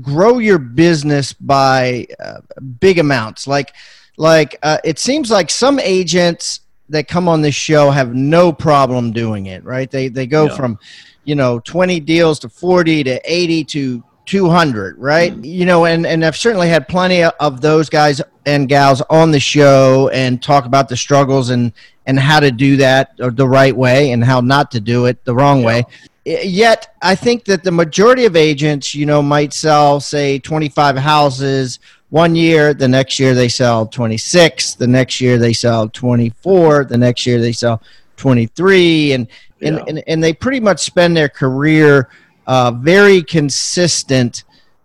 [0.00, 2.40] grow your business by uh,
[2.80, 3.46] big amounts.
[3.46, 3.72] Like,
[4.18, 9.12] like uh, it seems like some agents that come on this show have no problem
[9.12, 9.64] doing it.
[9.64, 9.90] Right?
[9.90, 10.56] They they go Yeah.
[10.56, 10.78] from,
[11.24, 15.32] you know, twenty deals to forty to eighty to 200, right?
[15.32, 15.44] Mm-hmm.
[15.44, 19.40] You know, and, and I've certainly had plenty of those guys and gals on the
[19.40, 21.72] show and talk about the struggles and,
[22.06, 25.34] and how to do that the right way and how not to do it the
[25.34, 25.66] wrong yeah.
[25.66, 25.84] way.
[26.24, 31.80] Yet, I think that the majority of agents, you know, might sell, say, 25 houses
[32.10, 32.74] one year.
[32.74, 34.74] The next year they sell 26.
[34.74, 36.84] The next year they sell 24.
[36.84, 37.82] The next year they sell
[38.18, 39.14] 23.
[39.14, 39.68] And, yeah.
[39.68, 42.08] and, and, and they pretty much spend their career–
[42.46, 44.44] uh, very consistent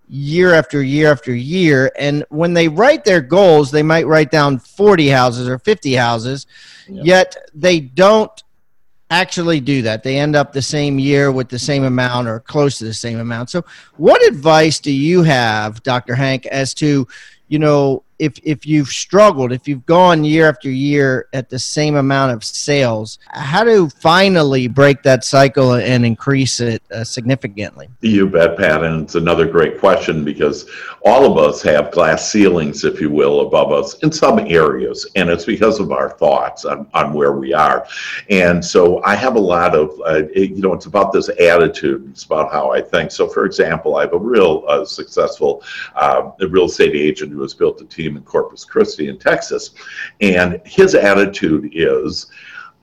[0.10, 1.92] year after year after year.
[1.98, 6.48] And when they write their goals, they might write down 40 houses or 50 houses,
[6.88, 7.02] yeah.
[7.04, 8.44] yet they don't
[9.10, 10.04] actually do that.
[10.04, 13.20] They end up the same year with the same amount or close to the same
[13.20, 13.50] amount.
[13.50, 13.64] So,
[13.96, 16.16] what advice do you have, Dr.
[16.16, 17.08] Hank, as to,
[17.48, 21.96] you know, if if you've struggled, if you've gone year after year at the same
[21.96, 27.88] amount of sales, how to finally break that cycle and increase it uh, significantly?
[28.02, 30.70] You bet, Pat, and it's another great question because
[31.04, 35.30] all of us have glass ceilings, if you will, above us in some areas, and
[35.30, 37.88] it's because of our thoughts on, on where we are.
[38.30, 42.08] And so I have a lot of, uh, it, you know, it's about this attitude.
[42.10, 43.12] It's about how I think.
[43.12, 45.64] So, for example, I have a real uh, successful
[45.96, 49.72] uh, real estate agent who has built a team in Corpus Christi in Texas.
[50.22, 52.28] And his attitude is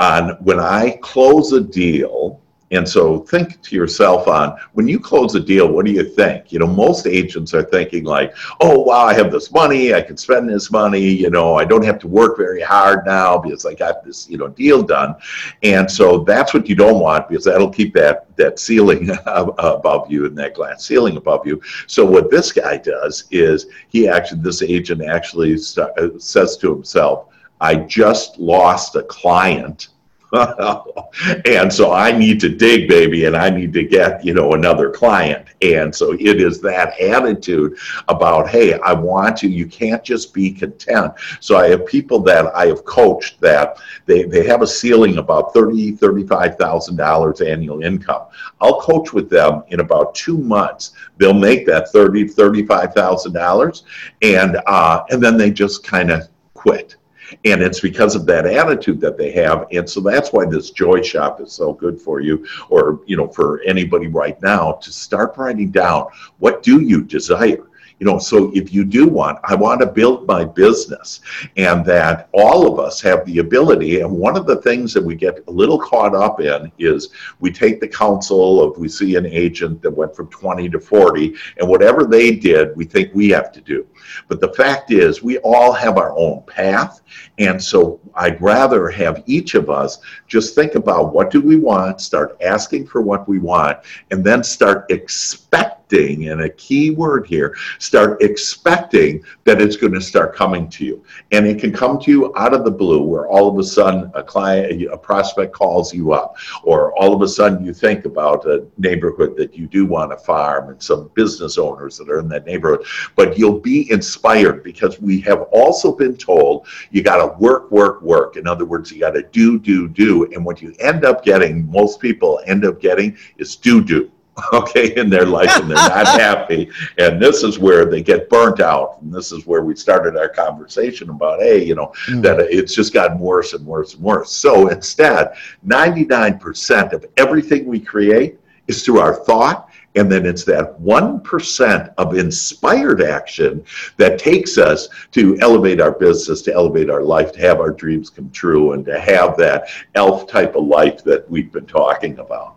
[0.00, 2.42] on when I close a deal,
[2.74, 6.52] and so think to yourself on when you close a deal, what do you think?
[6.52, 9.94] You know, most agents are thinking like, oh, wow, I have this money.
[9.94, 11.00] I can spend this money.
[11.00, 14.38] You know, I don't have to work very hard now because I got this, you
[14.38, 15.14] know, deal done.
[15.62, 20.26] And so that's what you don't want because that'll keep that, that ceiling above you
[20.26, 21.62] and that glass ceiling above you.
[21.86, 27.28] So what this guy does is he actually, this agent actually uh, says to himself,
[27.60, 29.88] I just lost a client
[31.46, 34.90] and so I need to dig, baby, and I need to get, you know, another
[34.90, 35.46] client.
[35.62, 40.50] And so it is that attitude about, hey, I want to, you can't just be
[40.50, 41.12] content.
[41.38, 45.54] So I have people that I have coached that they, they have a ceiling about
[45.54, 48.26] thirty, thirty-five thousand dollars annual income.
[48.60, 50.92] I'll coach with them in about two months.
[51.16, 53.84] They'll make that thirty, thirty-five thousand dollars,
[54.22, 56.96] and uh, and then they just kind of quit
[57.44, 59.66] and it's because of that attitude that they have.
[59.72, 63.28] And so that's why this joy shop is so good for you or you know
[63.28, 66.06] for anybody right now to start writing down
[66.38, 67.66] what do you desire
[67.98, 71.20] you know so if you do want i want to build my business
[71.56, 75.14] and that all of us have the ability and one of the things that we
[75.14, 79.26] get a little caught up in is we take the counsel of we see an
[79.26, 83.52] agent that went from 20 to 40 and whatever they did we think we have
[83.52, 83.86] to do.
[84.28, 87.00] But the fact is we all have our own path
[87.38, 92.00] and so i'd rather have each of us just think about what do we want
[92.00, 93.78] start asking for what we want
[94.10, 100.00] and then start expecting and a key word here, start expecting that it's going to
[100.00, 101.04] start coming to you.
[101.32, 104.10] And it can come to you out of the blue where all of a sudden
[104.14, 108.46] a client, a prospect calls you up, or all of a sudden you think about
[108.46, 112.28] a neighborhood that you do want to farm and some business owners that are in
[112.28, 112.84] that neighborhood.
[113.14, 118.02] But you'll be inspired because we have also been told you got to work, work,
[118.02, 118.36] work.
[118.36, 120.24] In other words, you got to do, do, do.
[120.32, 124.10] And what you end up getting, most people end up getting is do, do.
[124.52, 126.68] okay, in their life and they're not happy.
[126.98, 129.00] And this is where they get burnt out.
[129.00, 132.22] And this is where we started our conversation about, hey, you know, mm.
[132.22, 134.32] that it's just gotten worse and worse and worse.
[134.32, 135.34] So instead,
[135.66, 139.68] 99% of everything we create is through our thought.
[139.96, 143.64] And then it's that 1% of inspired action
[143.96, 148.10] that takes us to elevate our business, to elevate our life, to have our dreams
[148.10, 152.56] come true, and to have that elf type of life that we've been talking about.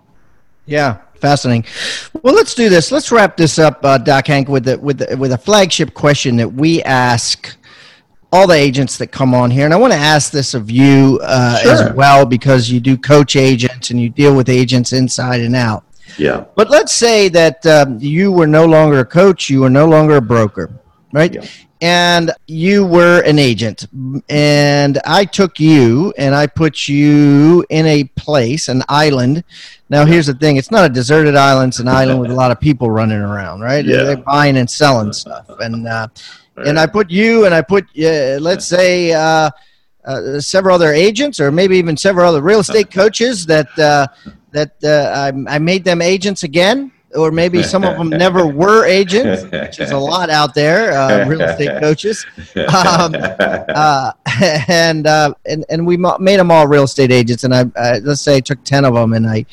[0.66, 1.66] Yeah, fascinating.
[2.24, 2.92] Well, let's do this.
[2.92, 6.36] Let's wrap this up, uh, Doc Hank, with the, with the, with a flagship question
[6.38, 7.56] that we ask
[8.32, 11.20] all the agents that come on here, and I want to ask this of you
[11.24, 11.72] uh, sure.
[11.72, 15.86] as well because you do coach agents and you deal with agents inside and out.
[16.18, 16.46] Yeah.
[16.56, 20.18] But let's say that um, you were no longer a coach, you were no longer
[20.18, 20.72] a broker,
[21.14, 21.34] right?
[21.34, 21.46] Yeah
[21.82, 23.86] and you were an agent
[24.30, 29.44] and i took you and i put you in a place an island
[29.90, 32.52] now here's the thing it's not a deserted island it's an island with a lot
[32.52, 34.04] of people running around right yeah.
[34.04, 36.08] they're buying and selling stuff and uh,
[36.56, 36.68] right.
[36.68, 39.50] and i put you and i put uh, let's say uh,
[40.06, 44.08] uh, several other agents or maybe even several other real estate coaches that uh,
[44.58, 48.86] that uh, I, I made them agents again or maybe some of them never were
[48.86, 52.26] agents, which is a lot out there, uh, real estate coaches.
[52.56, 54.12] Um, uh,
[54.68, 57.44] and, uh, and and we made them all real estate agents.
[57.44, 57.64] And I,
[58.00, 59.46] let's say I took ten of them, and I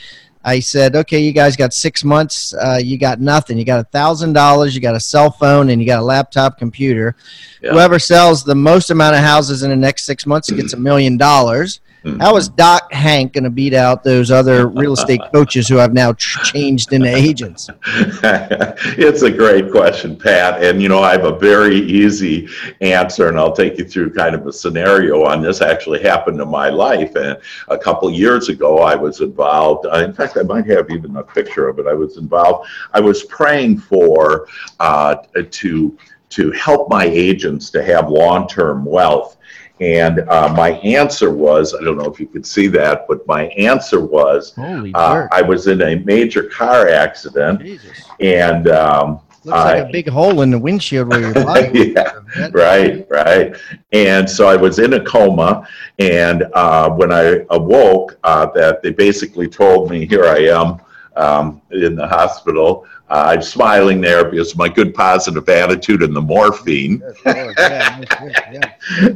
[0.44, 2.52] I said, okay, you guys got six months.
[2.54, 3.56] Uh, you got nothing.
[3.56, 4.74] You got a thousand dollars.
[4.74, 7.16] You got a cell phone, and you got a laptop computer.
[7.62, 7.72] Yeah.
[7.72, 11.16] Whoever sells the most amount of houses in the next six months gets a million
[11.16, 11.80] dollars.
[12.04, 12.20] Mhm.
[12.20, 15.94] How is Doc Hank going to beat out those other real estate coaches who have
[15.94, 17.70] now changed into agents?
[17.86, 20.62] it's a great question, Pat.
[20.62, 22.46] And, you know, I have a very easy
[22.82, 25.62] answer, and I'll take you through kind of a scenario on this.
[25.62, 27.14] Actually happened in my life.
[27.16, 29.86] And a couple years ago, I was involved.
[29.86, 31.86] Uh, in fact, I might have even a picture of it.
[31.86, 32.68] I was involved.
[32.92, 34.46] I was praying for
[34.78, 35.16] uh,
[35.50, 35.98] to
[36.30, 39.36] to help my agents to have long-term wealth.
[39.80, 43.46] And uh, my answer was, I don't know if you could see that, but my
[43.46, 48.04] answer was, uh, I was in a major car accident, Jesus.
[48.20, 51.92] and um, Looks like a big hole in the windshield where your body.
[51.94, 53.54] Yeah, right, right.
[53.92, 55.68] And so I was in a coma,
[55.98, 60.80] and uh, when I awoke, uh, that they basically told me, "Here I am
[61.16, 66.16] um, in the hospital." Uh, I'm smiling there because of my good positive attitude and
[66.16, 67.02] the morphine,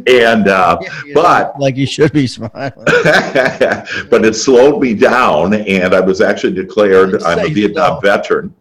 [0.07, 0.79] and uh,
[1.15, 2.73] But- like you should be smiling.
[2.85, 8.01] but it slowed me down, and I was actually declared I'm a Vietnam so.
[8.01, 8.55] veteran.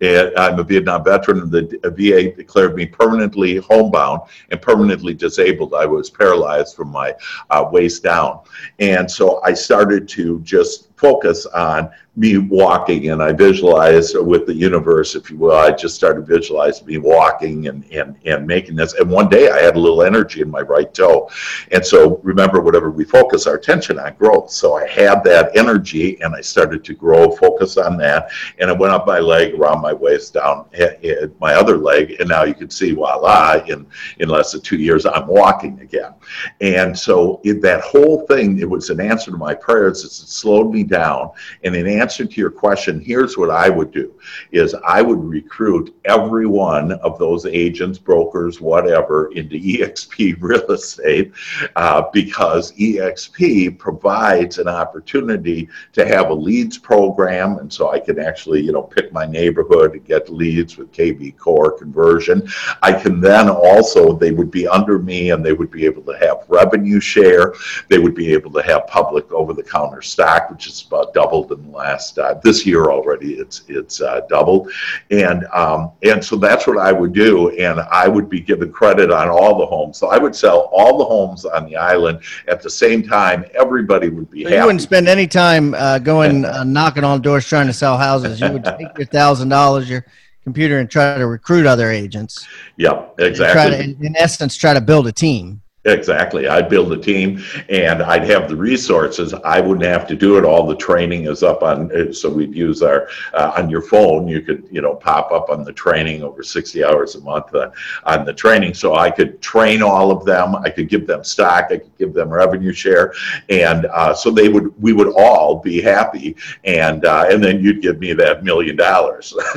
[0.00, 5.74] And I'm a Vietnam veteran, and the VA declared me permanently homebound and permanently disabled.
[5.74, 7.14] I was paralyzed from my
[7.50, 8.40] uh, waist down.
[8.80, 14.52] And so I started to just focus on me walking, and I visualized with the
[14.52, 15.56] universe, if you will.
[15.56, 18.92] I just started visualizing me walking and, and, and making this.
[18.94, 21.30] And one day I had a little energy in my right toe.
[21.70, 24.50] And so remember, whatever we focus our attention on growth.
[24.50, 28.30] So I had that energy and I started to grow, focus on that.
[28.58, 32.16] And I went up my leg, around my waist, down eh, eh, my other leg.
[32.20, 33.86] And now you can see, voila, in,
[34.18, 36.12] in less than two years, I'm walking again.
[36.60, 40.04] And so that whole thing, it was an answer to my prayers.
[40.04, 41.30] It slowed me down.
[41.64, 44.12] And in answer to your question, here's what I would do
[44.50, 51.32] is I would recruit every one of those agents, brokers, whatever, into EXP real estate
[51.76, 57.58] uh, because EXP provides an opportunity to have a leads program.
[57.58, 61.78] And so I can actually, you know, pick my neighborhood and get leads with kvCORE
[61.78, 62.48] conversion.
[62.82, 66.18] I can then also, they would be under me and they would be able to
[66.18, 67.54] have revenue share.
[67.88, 71.52] They would be able to have public over the counter stock, which is about doubled
[71.52, 74.70] in the last, uh, this year already, it's, it's uh, doubled.
[75.10, 77.50] And, um, and so that's what I would do.
[77.50, 79.98] And I would be given credit on all the homes.
[79.98, 83.44] So I would sell all the homes on the island at the same time.
[83.54, 84.66] Everybody would be So you happy.
[84.66, 88.40] wouldn't spend any time uh, going uh, knocking on doors trying to sell houses.
[88.40, 90.04] You would take your thousand dollars, your
[90.44, 92.46] computer, and try to recruit other agents.
[92.76, 93.52] Yep, exactly.
[93.52, 95.62] Try to, in, in essence, try to build a team.
[95.84, 96.46] Exactly.
[96.46, 99.34] I'd build a team and I'd have the resources.
[99.34, 100.44] I wouldn't have to do it.
[100.44, 104.28] All the training is up on, uh, so we'd use our, uh, on your phone,
[104.28, 107.70] you could, you know, pop up on the training over 60 hours a month uh,
[108.04, 108.74] on the training.
[108.74, 110.54] So I could train all of them.
[110.54, 111.66] I could give them stock.
[111.72, 113.12] I could give them revenue share.
[113.48, 116.36] And uh, so they would, we would all be happy.
[116.62, 119.34] And, uh, and then you'd give me that million dollars.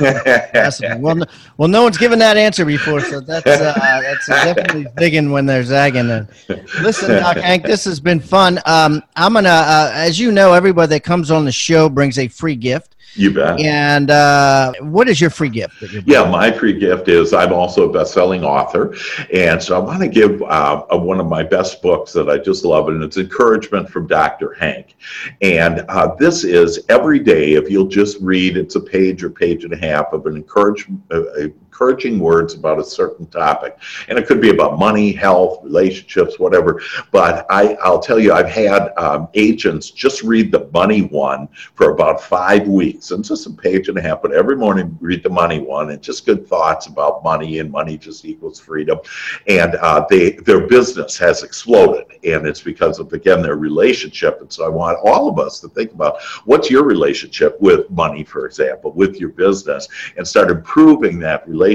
[0.98, 5.30] Well, no, well, no one's given that answer before, so that's uh, that's definitely digging
[5.30, 6.10] when they're zagging.
[6.80, 8.60] Listen, Doc Hank, this has been fun.
[8.66, 12.28] Um, I'm gonna, uh, as you know, everybody that comes on the show brings a
[12.28, 12.96] free gift.
[13.16, 13.58] You bet.
[13.60, 15.82] And uh, what is your free gift?
[16.04, 18.94] Yeah, my free gift is I'm also a best-selling author,
[19.32, 22.36] and so I want to give uh, uh, one of my best books that I
[22.36, 24.52] just love, and it's Encouragement from Dr.
[24.54, 24.96] Hank.
[25.40, 27.54] And uh, this is every day.
[27.54, 31.00] If you'll just read, it's a page or page and a half of an encouragement
[31.10, 33.76] uh, encouraging words about a certain topic,
[34.08, 36.80] and it could be about money, health, relationships, whatever.
[37.12, 41.90] But I, I'll tell you, I've had um, agents just read the money one for
[41.90, 43.10] about five weeks.
[43.10, 45.90] And it's just a page and a half, but every morning read the money one
[45.90, 48.98] and just good thoughts about money and money just equals freedom.
[49.46, 52.06] And uh, they their business has exploded.
[52.24, 54.40] And it's because of again their relationship.
[54.40, 58.24] And so I want all of us to think about what's your relationship with money,
[58.24, 61.65] for example, with your business, and start improving that relationship.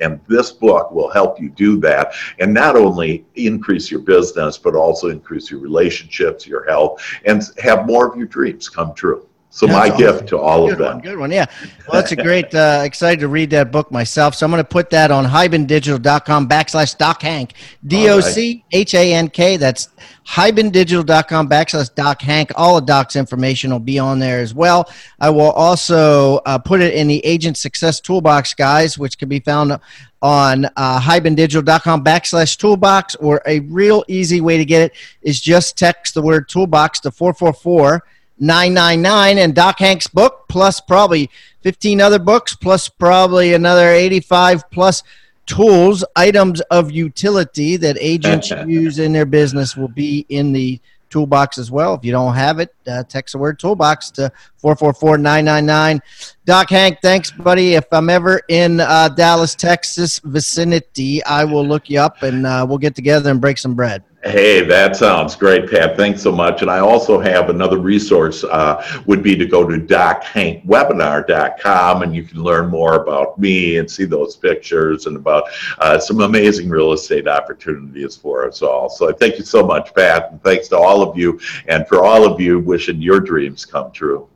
[0.00, 2.12] And this book will help you do that.
[2.38, 7.86] And not only increase your business, but also increase your relationships, your health, and have
[7.86, 9.26] more of your dreams come true.
[9.56, 10.26] So my That's gift awesome.
[10.26, 10.92] to all good of them.
[10.96, 11.46] One, good one, yeah.
[11.88, 14.34] Well, that's a great, uh, excited to read that book myself.
[14.34, 17.54] So I'm going to put that on hibandigital.com backslash Doc Hank.
[17.86, 19.56] D O C H A N K.
[19.56, 19.88] That's
[20.26, 22.52] hibandigital.com backslash Doc Hank.
[22.54, 24.92] All of Doc's information will be on there as well.
[25.20, 29.40] I will also uh, put it in the Agent Success Toolbox, guys, which can be
[29.40, 29.80] found
[30.20, 34.92] on uh, hibandigital.com backslash toolbox, or a real easy way to get it
[35.22, 38.04] is just text the word toolbox to 444
[38.38, 41.30] 999 and Doc Hank's book, plus probably
[41.62, 45.02] 15 other books, plus probably another 85 plus
[45.46, 51.56] tools, items of utility that agents use in their business will be in the toolbox
[51.56, 51.94] as well.
[51.94, 56.00] If you don't have it, uh, text the word toolbox to 444 999.
[56.44, 57.74] Doc Hank, thanks, buddy.
[57.74, 62.66] If I'm ever in uh, Dallas, Texas vicinity, I will look you up and uh,
[62.68, 64.02] we'll get together and break some bread.
[64.26, 65.96] Hey, that sounds great, Pat.
[65.96, 66.62] Thanks so much.
[66.62, 72.24] And I also have another resource uh, would be to go to dochankwebinar.com and you
[72.24, 75.44] can learn more about me and see those pictures and about
[75.78, 78.88] uh, some amazing real estate opportunities for us all.
[78.88, 80.32] So thank you so much, Pat.
[80.32, 81.38] And thanks to all of you.
[81.68, 84.28] And for all of you, wishing your dreams come true.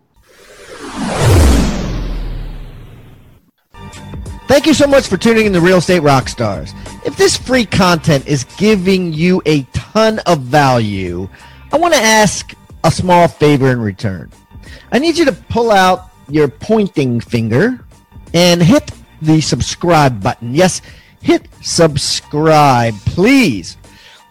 [4.46, 6.74] Thank you so much for tuning in to Real Estate Rockstars.
[7.06, 9.62] If this free content is giving you a
[9.92, 11.28] ton of value,
[11.72, 14.30] I want to ask a small favor in return.
[14.92, 17.84] I need you to pull out your pointing finger
[18.32, 20.54] and hit the subscribe button.
[20.54, 20.80] Yes,
[21.20, 23.76] hit subscribe, please.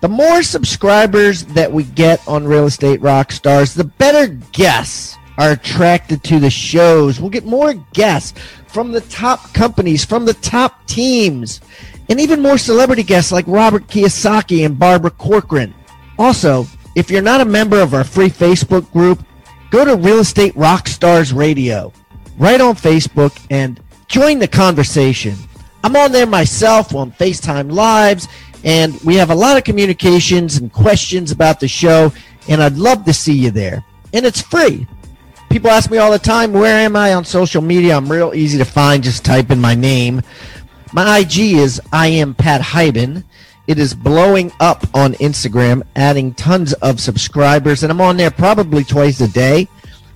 [0.01, 6.21] The more subscribers that we get on Real Estate Rockstars, the better guests are attracted
[6.25, 7.19] to the shows.
[7.19, 8.37] We'll get more guests
[8.67, 11.61] from the top companies, from the top teams,
[12.09, 15.73] and even more celebrity guests like Robert Kiyosaki and Barbara Corcoran.
[16.19, 19.23] Also, if you're not a member of our free Facebook group,
[19.71, 21.93] go to Real Estate Rockstars Radio
[22.37, 25.35] right on Facebook and join the conversation.
[25.85, 28.27] I'm on there myself on FaceTime Lives,
[28.65, 32.11] and we have a lot of communications and questions about the show,
[32.49, 33.85] and I'd love to see you there.
[34.11, 34.85] And it's free.
[35.49, 37.97] People ask me all the time, where am I on social media?
[37.97, 39.03] I'm real easy to find.
[39.03, 40.21] Just type in my name.
[40.93, 43.23] My IG is I am Pat Hiban.
[43.67, 48.83] It is blowing up on Instagram, adding tons of subscribers, and I'm on there probably
[48.83, 49.67] twice a day.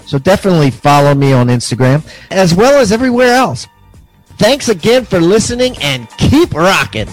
[0.05, 3.67] So definitely follow me on Instagram as well as everywhere else.
[4.37, 7.07] Thanks again for listening and keep rocking.